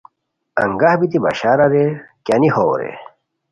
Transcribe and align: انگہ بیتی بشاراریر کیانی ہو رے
انگہ 0.63 0.91
بیتی 0.99 1.17
بشاراریر 1.23 1.89
کیانی 2.25 2.49
ہو 2.55 2.65
رے 2.79 2.91